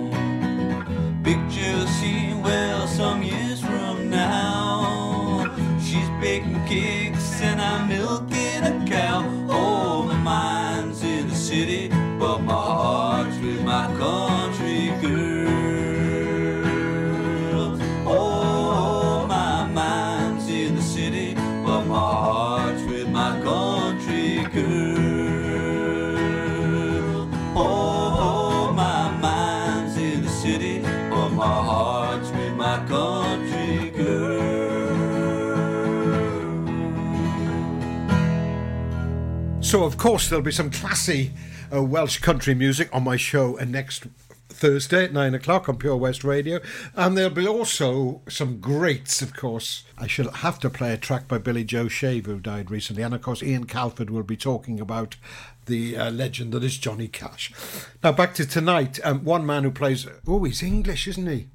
Picture 1.22 1.86
scene 1.96 2.42
well 2.42 2.86
some 2.86 3.22
years 3.22 3.60
from 3.60 4.08
now. 4.08 5.44
She's 5.84 6.08
baking 6.22 6.64
cakes 6.66 7.42
and 7.42 7.60
I'm 7.60 7.88
milking 7.88 8.39
So, 39.70 39.84
of 39.84 39.96
course, 39.96 40.28
there'll 40.28 40.42
be 40.42 40.50
some 40.50 40.72
classy 40.72 41.30
uh, 41.72 41.80
Welsh 41.80 42.18
country 42.18 42.56
music 42.56 42.88
on 42.92 43.04
my 43.04 43.16
show 43.16 43.56
uh, 43.56 43.64
next 43.64 44.08
Thursday 44.48 45.04
at 45.04 45.12
nine 45.12 45.32
o'clock 45.32 45.68
on 45.68 45.76
Pure 45.76 45.98
West 45.98 46.24
Radio. 46.24 46.58
And 46.96 47.16
there'll 47.16 47.30
be 47.30 47.46
also 47.46 48.20
some 48.28 48.58
greats, 48.58 49.22
of 49.22 49.36
course. 49.36 49.84
I 49.96 50.08
shall 50.08 50.28
have 50.32 50.58
to 50.58 50.70
play 50.70 50.92
a 50.92 50.96
track 50.96 51.28
by 51.28 51.38
Billy 51.38 51.62
Joe 51.62 51.86
Shaver, 51.86 52.32
who 52.32 52.40
died 52.40 52.68
recently. 52.68 53.04
And, 53.04 53.14
of 53.14 53.22
course, 53.22 53.44
Ian 53.44 53.66
Calford 53.66 54.10
will 54.10 54.24
be 54.24 54.36
talking 54.36 54.80
about 54.80 55.14
the 55.66 55.96
uh, 55.96 56.10
legend 56.10 56.50
that 56.50 56.64
is 56.64 56.76
Johnny 56.76 57.06
Cash. 57.06 57.52
Now, 58.02 58.10
back 58.10 58.34
to 58.34 58.46
tonight. 58.46 58.98
Um, 59.04 59.24
one 59.24 59.46
man 59.46 59.62
who 59.62 59.70
plays. 59.70 60.04
Oh, 60.26 60.42
he's 60.42 60.64
English, 60.64 61.06
isn't 61.06 61.28
he? 61.28 61.46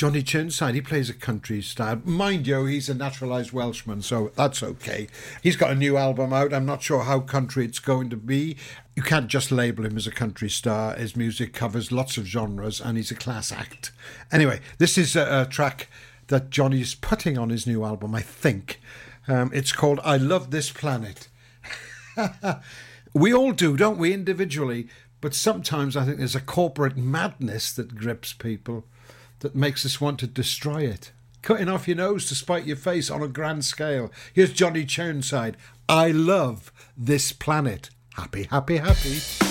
Johnny 0.00 0.22
Chirnside, 0.22 0.72
he 0.72 0.80
plays 0.80 1.10
a 1.10 1.12
country 1.12 1.60
style. 1.60 2.00
Mind 2.06 2.46
you, 2.46 2.64
he's 2.64 2.88
a 2.88 2.94
naturalised 2.94 3.52
Welshman, 3.52 4.00
so 4.00 4.32
that's 4.34 4.62
okay. 4.62 5.08
He's 5.42 5.56
got 5.56 5.72
a 5.72 5.74
new 5.74 5.98
album 5.98 6.32
out. 6.32 6.54
I'm 6.54 6.64
not 6.64 6.82
sure 6.82 7.02
how 7.02 7.20
country 7.20 7.66
it's 7.66 7.80
going 7.80 8.08
to 8.08 8.16
be. 8.16 8.56
You 8.96 9.02
can't 9.02 9.26
just 9.26 9.52
label 9.52 9.84
him 9.84 9.98
as 9.98 10.06
a 10.06 10.10
country 10.10 10.48
star. 10.48 10.94
His 10.94 11.16
music 11.16 11.52
covers 11.52 11.92
lots 11.92 12.16
of 12.16 12.24
genres 12.24 12.80
and 12.80 12.96
he's 12.96 13.10
a 13.10 13.14
class 13.14 13.52
act. 13.52 13.92
Anyway, 14.32 14.60
this 14.78 14.96
is 14.96 15.16
a, 15.16 15.42
a 15.42 15.44
track 15.44 15.88
that 16.28 16.48
Johnny's 16.48 16.94
putting 16.94 17.36
on 17.36 17.50
his 17.50 17.66
new 17.66 17.84
album, 17.84 18.14
I 18.14 18.22
think. 18.22 18.80
Um, 19.28 19.50
it's 19.52 19.72
called 19.72 20.00
I 20.02 20.16
Love 20.16 20.50
This 20.50 20.70
Planet. 20.70 21.28
we 23.12 23.34
all 23.34 23.52
do, 23.52 23.76
don't 23.76 23.98
we, 23.98 24.14
individually? 24.14 24.88
But 25.20 25.34
sometimes 25.34 25.94
I 25.94 26.06
think 26.06 26.16
there's 26.16 26.34
a 26.34 26.40
corporate 26.40 26.96
madness 26.96 27.70
that 27.74 27.96
grips 27.96 28.32
people 28.32 28.86
that 29.40 29.54
makes 29.54 29.84
us 29.84 30.00
want 30.00 30.18
to 30.20 30.26
destroy 30.26 30.82
it. 30.82 31.12
Cutting 31.42 31.68
off 31.68 31.88
your 31.88 31.96
nose 31.96 32.26
to 32.26 32.34
spite 32.34 32.66
your 32.66 32.76
face 32.76 33.10
on 33.10 33.22
a 33.22 33.28
grand 33.28 33.64
scale. 33.64 34.10
Here's 34.32 34.52
Johnny 34.52 34.84
Chirnside. 34.84 35.54
I 35.88 36.10
love 36.10 36.70
this 36.96 37.32
planet. 37.32 37.90
Happy, 38.14 38.44
happy, 38.44 38.76
happy. 38.76 39.49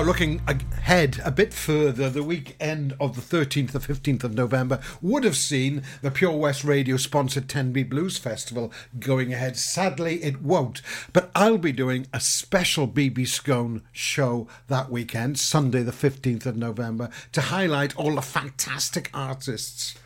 Now, 0.00 0.06
looking 0.06 0.40
ahead 0.46 1.20
a 1.26 1.30
bit 1.30 1.52
further, 1.52 2.08
the 2.08 2.22
weekend 2.22 2.94
of 2.98 3.16
the 3.16 3.20
13th 3.20 3.72
to 3.72 3.80
15th 3.80 4.24
of 4.24 4.34
November 4.34 4.80
would 5.02 5.24
have 5.24 5.36
seen 5.36 5.82
the 6.00 6.10
Pure 6.10 6.38
West 6.38 6.64
Radio 6.64 6.96
sponsored 6.96 7.50
Tenby 7.50 7.82
Blues 7.82 8.16
Festival 8.16 8.72
going 8.98 9.34
ahead. 9.34 9.58
Sadly, 9.58 10.22
it 10.22 10.40
won't, 10.40 10.80
but 11.12 11.30
I'll 11.34 11.58
be 11.58 11.72
doing 11.72 12.06
a 12.14 12.18
special 12.18 12.88
BB 12.88 13.18
Skone 13.26 13.82
show 13.92 14.48
that 14.68 14.90
weekend, 14.90 15.38
Sunday, 15.38 15.82
the 15.82 15.92
15th 15.92 16.46
of 16.46 16.56
November, 16.56 17.10
to 17.32 17.42
highlight 17.42 17.94
all 17.94 18.14
the 18.14 18.22
fantastic 18.22 19.10
artists 19.12 19.96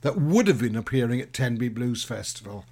that 0.00 0.20
would 0.20 0.48
have 0.48 0.58
been 0.58 0.74
appearing 0.74 1.20
at 1.20 1.32
Tenby 1.32 1.68
Blues 1.68 2.02
Festival. 2.02 2.64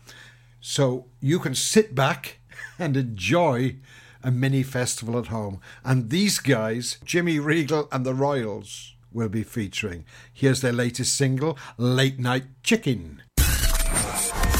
So 0.61 1.07
you 1.21 1.39
can 1.39 1.55
sit 1.55 1.95
back 1.95 2.41
and 2.81 2.97
enjoy 2.97 3.77
a 4.23 4.31
mini 4.31 4.63
festival 4.63 5.19
at 5.19 5.29
home. 5.29 5.61
And 5.85 6.11
these 6.11 6.39
guys, 6.39 6.99
Jimmy 7.05 7.39
Regal 7.39 7.89
and 7.91 8.07
the 8.07 8.15
Royals, 8.15 8.95
will 9.13 9.29
be 9.29 9.43
featuring. 9.43 10.05
Here's 10.33 10.61
their 10.61 10.73
latest 10.73 11.15
single, 11.17 11.59
Late 11.77 12.19
Night 12.19 12.45
Chicken. 12.63 13.23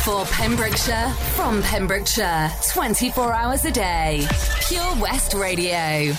For 0.05 0.25
Pembrokeshire, 0.27 1.11
from 1.37 1.63
Pembrokeshire, 1.63 2.51
24 2.73 3.33
hours 3.33 3.65
a 3.65 3.71
day. 3.71 4.27
Pure 4.67 4.97
West 5.01 5.35
Radio. 5.35 6.13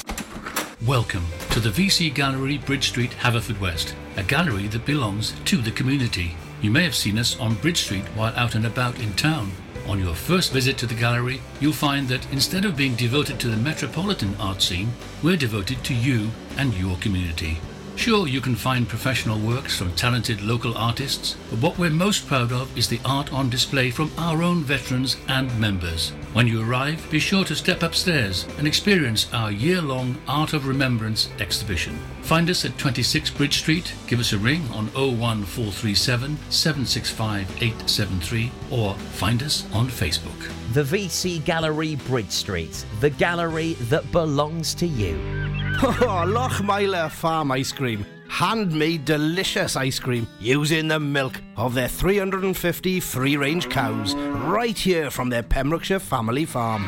Welcome 0.86 1.26
to 1.52 1.60
the 1.60 1.70
VC 1.70 2.14
Gallery, 2.14 2.58
Bridge 2.58 2.90
Street, 2.90 3.12
Haverfordwest, 3.12 3.94
a 4.18 4.24
gallery 4.24 4.68
that 4.68 4.86
belongs 4.86 5.34
to 5.46 5.58
the 5.58 5.72
community. 5.72 6.36
You 6.62 6.72
may 6.72 6.84
have 6.84 6.96
seen 6.96 7.18
us 7.18 7.40
on 7.40 7.56
Bridge 7.56 7.84
Street 7.84 8.06
while 8.16 8.34
out 8.36 8.56
and 8.56 8.66
about 8.66 9.00
in 9.00 9.14
town. 9.14 9.52
On 9.88 10.00
your 10.00 10.16
first 10.16 10.54
visit 10.54 10.78
to 10.78 10.86
the 10.86 10.96
gallery, 10.96 11.42
you'll 11.60 11.74
find 11.74 12.08
that 12.08 12.32
instead 12.32 12.64
of 12.64 12.78
being 12.78 12.96
devoted 12.96 13.40
to 13.42 13.50
the 13.50 13.58
metropolitan 13.58 14.36
art 14.40 14.62
scene, 14.62 14.94
we're 15.22 15.36
devoted 15.36 15.84
to 15.84 15.94
you 15.94 16.30
and 16.58 16.74
your 16.74 16.96
community. 16.98 17.60
Sure, 17.96 18.28
you 18.28 18.42
can 18.42 18.56
find 18.56 18.88
professional 18.88 19.38
works 19.40 19.78
from 19.78 19.94
talented 19.94 20.42
local 20.42 20.76
artists, 20.76 21.36
but 21.50 21.60
what 21.60 21.78
we're 21.78 21.92
most 21.92 22.26
proud 22.28 22.52
of 22.52 22.76
is 22.78 22.88
the 22.88 23.00
art 23.06 23.32
on 23.32 23.50
display 23.50 23.92
from 23.92 24.12
our 24.18 24.42
own 24.42 24.64
veterans 24.64 25.18
and 25.28 25.60
members. 25.60 26.10
When 26.34 26.48
you 26.48 26.68
arrive, 26.68 27.06
be 27.12 27.20
sure 27.20 27.46
to 27.46 27.56
step 27.56 27.84
upstairs 27.84 28.48
and 28.58 28.66
experience 28.66 29.32
our 29.32 29.52
year 29.52 29.82
long 29.82 30.18
Art 30.28 30.54
of 30.54 30.66
Remembrance 30.66 31.30
exhibition. 31.40 32.00
Find 32.24 32.50
us 32.50 32.64
at 32.64 32.78
26 32.78 33.32
Bridge 33.32 33.58
Street, 33.60 33.94
give 34.08 34.20
us 34.20 34.32
a 34.32 34.38
ring 34.38 34.62
on 34.70 34.88
01437 34.94 36.38
765 36.50 37.50
873, 37.62 38.52
or 38.72 38.94
find 38.96 39.44
us 39.44 39.66
on 39.74 39.88
Facebook. 39.88 40.50
The 40.74 40.84
VC 40.84 41.44
Gallery, 41.44 41.96
Bridge 41.96 42.32
Street, 42.32 42.86
the 43.02 43.10
gallery 43.10 43.74
that 43.90 44.10
belongs 44.12 44.74
to 44.76 44.88
you. 44.88 45.16
Oh, 45.84 46.24
Lochmeyler 46.26 47.12
Farm 47.12 47.52
Ice 47.52 47.72
Cream. 47.72 48.06
Handmade 48.30 49.06
delicious 49.06 49.76
ice 49.76 50.00
cream 50.00 50.28
using 50.40 50.88
the 50.88 51.00
milk 51.00 51.42
of 51.58 51.74
their 51.74 51.88
350 51.88 53.00
free 53.00 53.38
range 53.38 53.70
cows 53.70 54.16
right 54.16 54.78
here 54.78 55.12
from 55.12 55.30
their 55.30 55.44
Pembrokeshire 55.44 56.00
family 56.00 56.46
farm. 56.46 56.88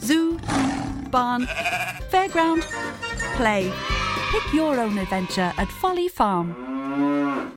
Zoo, 0.00 0.38
barn, 1.10 1.46
fairground, 2.10 2.62
play. 3.36 3.72
Pick 4.32 4.52
your 4.54 4.78
own 4.78 4.98
adventure 4.98 5.52
at 5.58 5.68
Folly 5.68 6.08
Farm. 6.08 7.56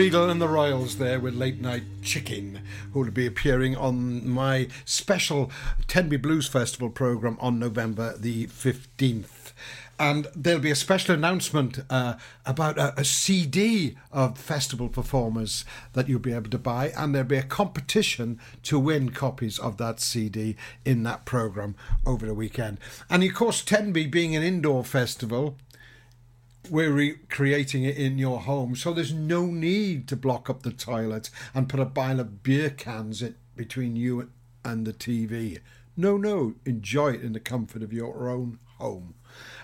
Regal 0.00 0.30
and 0.30 0.40
the 0.40 0.48
Royals 0.48 0.96
there 0.96 1.20
with 1.20 1.34
Late 1.34 1.60
Night 1.60 1.82
Chicken, 2.02 2.62
who 2.94 3.00
will 3.00 3.10
be 3.10 3.26
appearing 3.26 3.76
on 3.76 4.26
my 4.26 4.68
special 4.86 5.50
Tenby 5.88 6.16
Blues 6.16 6.48
Festival 6.48 6.88
programme 6.88 7.36
on 7.38 7.58
November 7.58 8.16
the 8.16 8.46
15th. 8.46 9.52
And 9.98 10.26
there'll 10.34 10.58
be 10.58 10.70
a 10.70 10.74
special 10.74 11.14
announcement 11.14 11.80
uh, 11.90 12.14
about 12.46 12.78
a, 12.78 12.98
a 12.98 13.04
CD 13.04 13.98
of 14.10 14.38
festival 14.38 14.88
performers 14.88 15.66
that 15.92 16.08
you'll 16.08 16.18
be 16.18 16.32
able 16.32 16.48
to 16.48 16.58
buy, 16.58 16.94
and 16.96 17.14
there'll 17.14 17.28
be 17.28 17.36
a 17.36 17.42
competition 17.42 18.40
to 18.62 18.78
win 18.78 19.10
copies 19.10 19.58
of 19.58 19.76
that 19.76 20.00
CD 20.00 20.56
in 20.82 21.02
that 21.02 21.26
programme 21.26 21.74
over 22.06 22.24
the 22.24 22.32
weekend. 22.32 22.78
And 23.10 23.22
of 23.22 23.34
course, 23.34 23.62
Tenby 23.62 24.06
being 24.06 24.34
an 24.34 24.42
indoor 24.42 24.82
festival, 24.82 25.56
we're 26.68 26.92
recreating 26.92 27.84
it 27.84 27.96
in 27.96 28.18
your 28.18 28.40
home, 28.40 28.76
so 28.76 28.92
there's 28.92 29.12
no 29.12 29.46
need 29.46 30.06
to 30.08 30.16
block 30.16 30.50
up 30.50 30.62
the 30.62 30.72
toilet 30.72 31.30
and 31.54 31.68
put 31.68 31.80
a 31.80 31.86
pile 31.86 32.20
of 32.20 32.42
beer 32.42 32.70
cans 32.70 33.22
in 33.22 33.34
between 33.56 33.96
you 33.96 34.30
and 34.64 34.86
the 34.86 34.92
TV. 34.92 35.58
No, 35.96 36.16
no, 36.16 36.54
enjoy 36.64 37.12
it 37.12 37.22
in 37.22 37.32
the 37.32 37.40
comfort 37.40 37.82
of 37.82 37.92
your 37.92 38.28
own 38.28 38.58
home. 38.78 39.14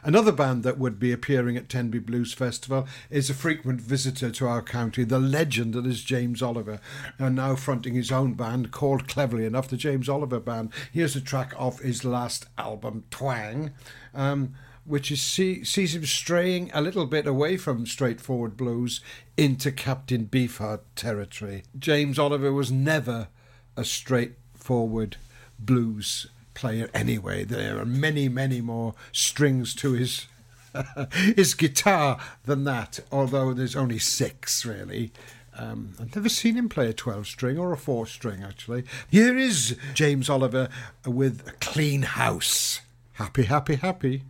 Another 0.03 0.33
band 0.33 0.63
that 0.63 0.79
would 0.79 0.99
be 1.01 1.11
appearing 1.13 1.57
at 1.57 1.69
Tenby 1.69 1.99
Blues 1.99 2.33
Festival 2.33 2.87
is 3.11 3.29
a 3.29 3.35
frequent 3.35 3.81
visitor 3.81 4.31
to 4.31 4.47
our 4.47 4.63
county, 4.63 5.03
the 5.03 5.19
legend 5.19 5.75
that 5.75 5.87
is 5.87 6.05
James 6.05 6.43
Oliver, 6.43 6.81
and 7.19 7.35
now 7.35 7.57
fronting 7.57 7.95
his 7.95 8.13
own 8.13 8.35
band 8.35 8.71
called 8.71 9.09
cleverly 9.09 9.45
enough 9.45 9.69
the 9.69 9.77
James 9.77 10.09
Oliver 10.09 10.39
Band. 10.39 10.73
Here's 10.93 11.17
a 11.17 11.21
track 11.21 11.53
off 11.57 11.81
his 11.81 12.05
last 12.05 12.47
album, 12.57 13.05
Twang. 13.11 13.73
Um, 14.15 14.55
which 14.87 15.11
is 15.11 15.21
see, 15.21 15.65
sees 15.65 15.95
him 15.95 16.07
straying 16.07 16.71
a 16.73 16.81
little 16.81 17.07
bit 17.07 17.27
away 17.27 17.57
from 17.57 17.87
straightforward 17.87 18.57
blues 18.57 19.01
into 19.37 19.73
Captain 19.73 20.27
Beefheart 20.27 20.81
territory. 20.95 21.65
James 21.79 22.19
Oliver 22.19 22.53
was 22.53 22.71
never 22.71 23.29
a 23.77 23.85
straightforward 23.85 25.17
blues 25.59 26.29
player 26.55 26.89
anyway. 26.95 27.45
There 27.45 27.79
are 27.79 27.85
many, 27.85 28.29
many 28.29 28.61
more 28.61 28.95
strings 29.13 29.75
to 29.77 29.93
his 29.93 30.27
his 31.13 31.55
guitar 31.55 32.19
than 32.45 32.65
that, 32.65 33.01
although 33.11 33.55
there's 33.55 33.77
only 33.77 33.99
six 33.99 34.65
really. 34.65 35.13
Um, 35.59 35.95
I've 35.99 36.15
never 36.15 36.29
seen 36.29 36.55
him 36.55 36.69
play 36.69 36.89
a 36.89 36.93
12 36.93 37.27
string 37.27 37.59
or 37.59 37.73
a 37.73 37.79
4 37.79 38.07
string 38.07 38.43
actually. 38.43 38.85
Here 39.11 39.39
is 39.39 39.77
James 39.95 40.29
Oliver 40.29 40.69
with 41.07 41.49
a 41.49 41.53
clean 41.53 42.03
house. 42.03 42.81
Happy, 43.15 43.45
happy, 43.45 43.77
happy. 43.77 44.23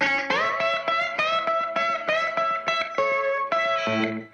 It's 3.86 4.25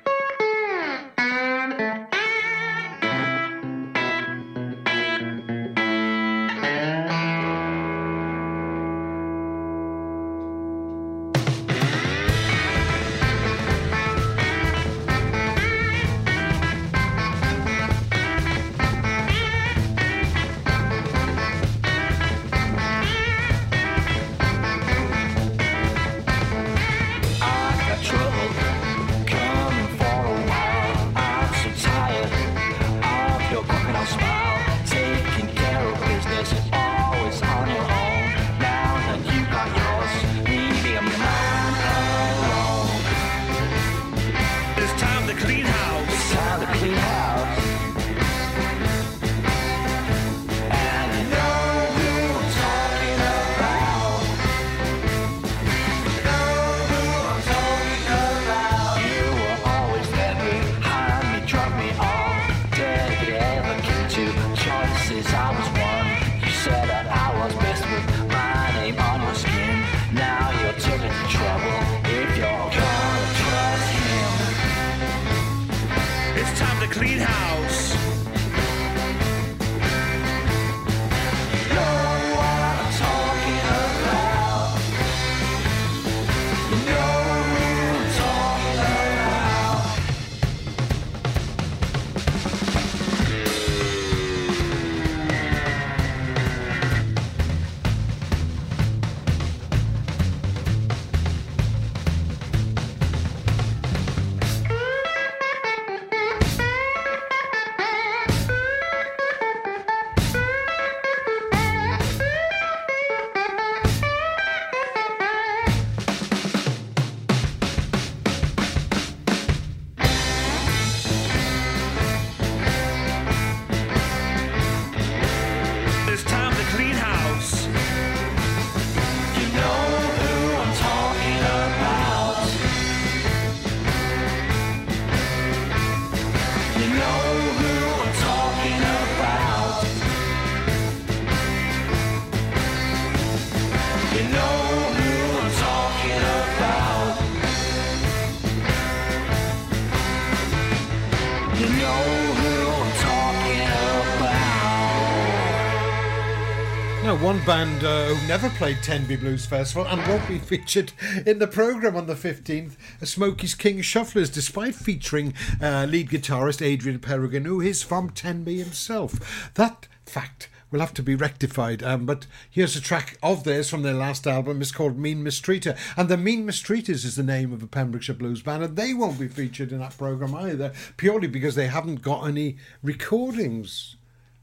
never 158.27 158.51
played 158.51 158.83
Tenby 158.83 159.17
Blues 159.17 159.47
Festival 159.47 159.87
and 159.87 160.07
won't 160.09 160.27
be 160.27 160.39
featured 160.39 160.93
in 161.25 161.39
the 161.39 161.47
programme 161.47 161.97
on 161.97 162.07
the 162.07 162.15
15th 162.15 162.77
are 163.01 163.07
Smokey's 163.07 163.55
King 163.55 163.79
Shufflers, 163.79 164.33
despite 164.33 164.75
featuring 164.75 165.35
uh, 165.63 165.87
lead 165.89 166.11
guitarist 166.11 166.61
Adrian 166.61 166.99
Peregrine, 166.99 167.45
who 167.45 167.61
is 167.61 167.83
from 167.83 168.11
Tenby 168.11 168.59
himself. 168.59 169.53
That 169.55 169.87
fact 170.05 170.49
will 170.71 170.81
have 170.81 170.93
to 170.95 171.03
be 171.03 171.15
rectified, 171.15 171.83
um, 171.83 172.05
but 172.05 172.27
here's 172.51 172.75
a 172.75 172.81
track 172.81 173.19
of 173.23 173.45
theirs 173.45 173.71
from 173.71 173.83
their 173.83 173.95
last 173.95 174.27
album. 174.27 174.61
It's 174.61 174.73
called 174.73 174.99
Mean 174.99 175.23
Mistreater, 175.23 175.79
and 175.97 176.09
the 176.09 176.17
Mean 176.17 176.47
Mistreaters 176.47 177.05
is 177.05 177.17
the 177.17 177.23
name 177.23 177.53
of 177.53 177.63
a 177.63 177.67
Pembrokeshire 177.67 178.17
blues 178.17 178.43
band, 178.43 178.65
and 178.65 178.77
they 178.77 178.95
won't 178.95 179.21
be 179.21 179.29
featured 179.29 179.71
in 179.71 179.79
that 179.79 179.97
programme 179.97 180.35
either, 180.35 180.73
purely 180.97 181.29
because 181.29 181.55
they 181.55 181.69
haven't 181.69 182.03
got 182.03 182.27
any 182.27 182.57
recordings. 182.83 183.97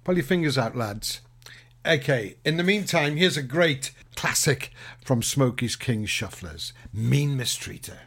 Pull 0.03 0.15
your 0.15 0.23
fingers 0.23 0.57
out, 0.57 0.75
lads. 0.75 1.21
Okay, 1.85 2.35
in 2.43 2.57
the 2.57 2.63
meantime, 2.63 3.15
here's 3.15 3.37
a 3.37 3.41
great 3.41 3.91
classic 4.15 4.71
from 5.05 5.23
Smokey's 5.23 5.77
King 5.77 6.05
Shufflers 6.05 6.73
Mean 6.91 7.37
Mistreater. 7.37 7.99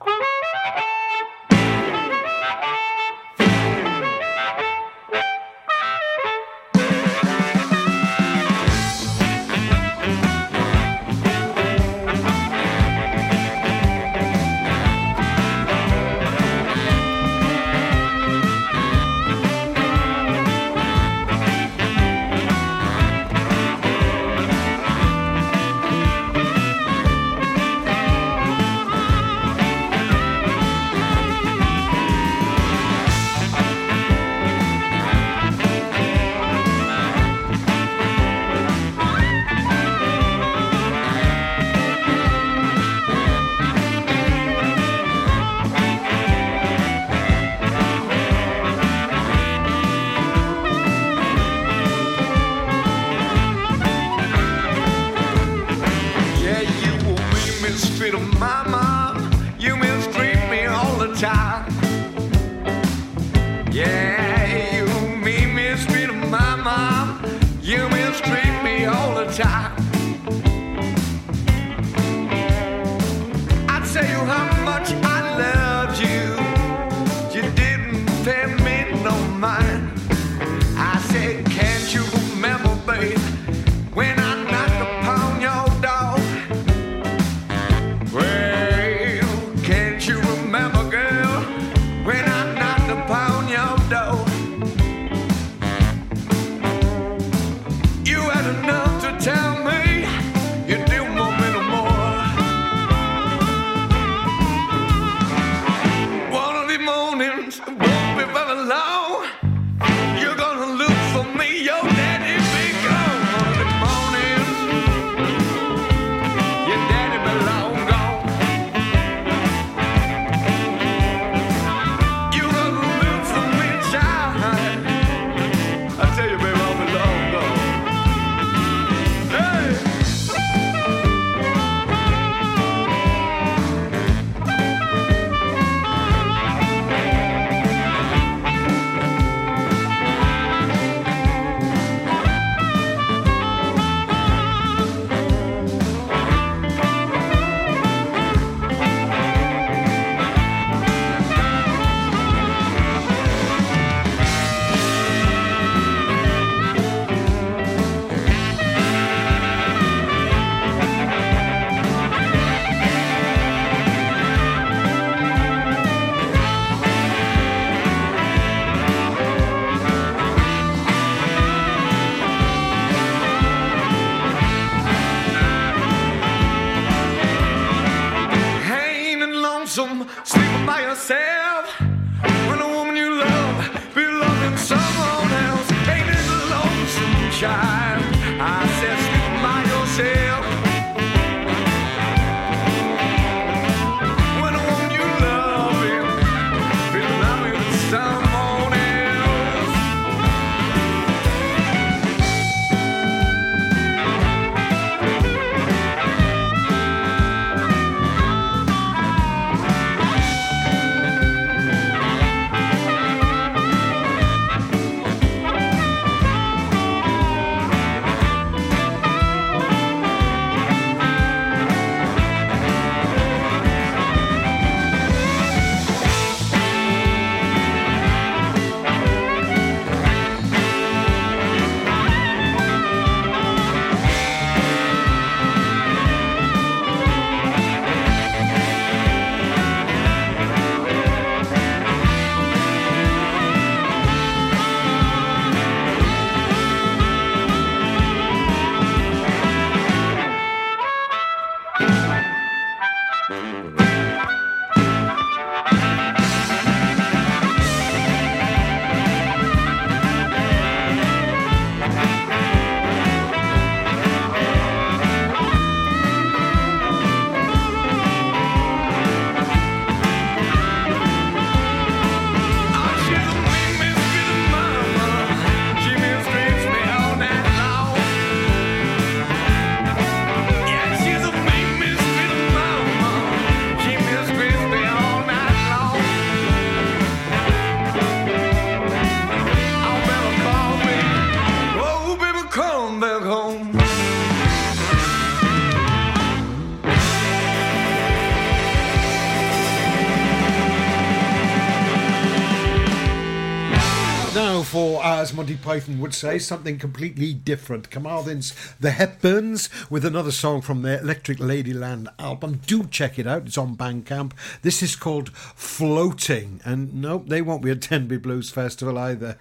Now, 304.35 304.63
for 304.63 305.05
uh, 305.05 305.21
as 305.21 305.35
Monty 305.35 305.57
Python 305.57 306.01
would 306.01 306.15
say, 306.15 306.39
something 306.39 306.79
completely 306.79 307.35
different. 307.35 307.91
Carmarthen's 307.91 308.55
The 308.81 308.89
Hepburns 308.89 309.69
with 309.91 310.07
another 310.07 310.31
song 310.31 310.63
from 310.63 310.81
their 310.81 311.01
Electric 311.01 311.37
Ladyland 311.37 312.09
album. 312.19 312.63
Do 312.67 312.85
check 312.85 313.19
it 313.19 313.27
out, 313.27 313.45
it's 313.45 313.59
on 313.59 313.77
Bandcamp. 313.77 314.33
This 314.63 314.83
is 314.83 314.97
called 314.97 315.37
Floating, 315.37 316.63
and 316.65 316.95
no, 316.95 317.19
they 317.19 317.43
won't 317.43 317.61
be 317.61 317.73
at 317.73 317.83
Tenby 317.83 318.17
Blues 318.17 318.49
Festival 318.49 318.97
either. 318.97 319.37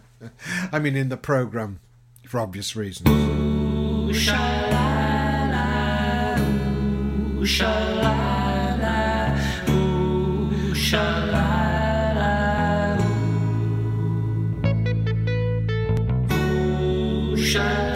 I 0.72 0.78
mean, 0.78 0.94
in 0.94 1.08
the 1.08 1.16
programme, 1.16 1.80
for 2.26 2.38
obvious 2.38 2.76
reasons. 2.76 3.08
Ooh, 3.08 4.10
ooh, 4.10 4.10
ooh, 9.70 10.74
ooh, 17.56 17.87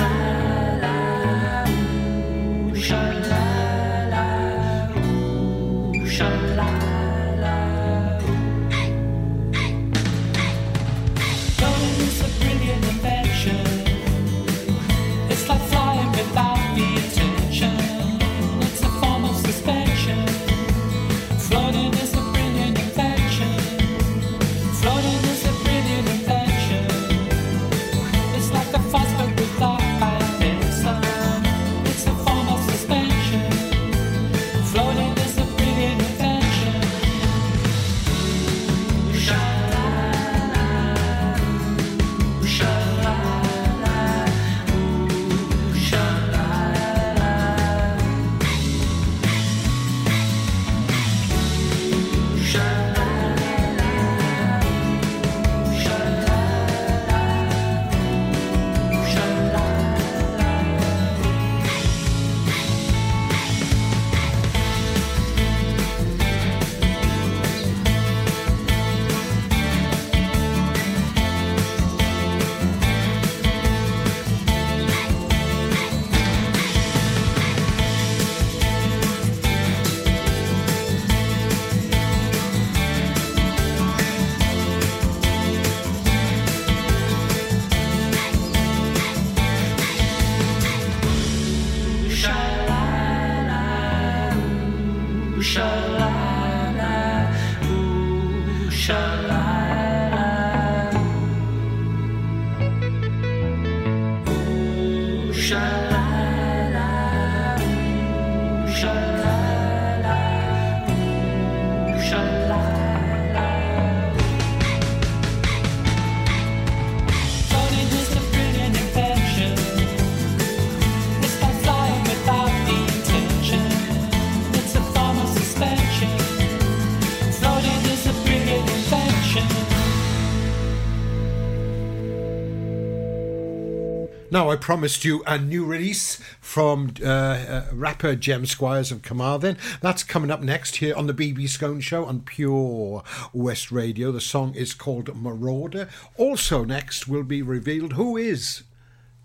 I 134.52 134.56
promised 134.56 135.02
you 135.02 135.22
a 135.26 135.38
new 135.38 135.64
release 135.64 136.20
from 136.38 136.92
uh, 137.02 137.06
uh, 137.08 137.64
rapper 137.72 138.14
Jem 138.14 138.44
Squires 138.44 138.92
of 138.92 139.00
Carmarthen. 139.00 139.56
That's 139.80 140.04
coming 140.04 140.30
up 140.30 140.42
next 140.42 140.76
here 140.76 140.94
on 140.94 141.06
the 141.06 141.14
BB 141.14 141.44
Skone 141.44 141.80
Show 141.80 142.04
on 142.04 142.20
Pure 142.20 143.02
West 143.32 143.72
Radio. 143.72 144.12
The 144.12 144.20
song 144.20 144.54
is 144.54 144.74
called 144.74 145.16
Marauder. 145.16 145.88
Also, 146.18 146.64
next 146.64 147.08
will 147.08 147.22
be 147.22 147.40
revealed 147.40 147.94
who 147.94 148.18
is 148.18 148.64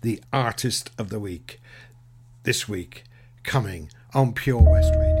the 0.00 0.22
artist 0.32 0.92
of 0.96 1.10
the 1.10 1.20
week 1.20 1.60
this 2.44 2.66
week, 2.66 3.04
coming 3.42 3.90
on 4.14 4.32
Pure 4.32 4.62
West 4.62 4.94
Radio. 4.94 5.17